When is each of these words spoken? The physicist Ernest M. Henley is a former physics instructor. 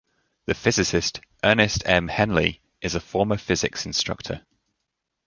The 0.47 0.55
physicist 0.55 1.21
Ernest 1.43 1.83
M. 1.85 2.07
Henley 2.07 2.59
is 2.81 2.95
a 2.95 2.99
former 2.99 3.37
physics 3.37 3.85
instructor. 3.85 4.43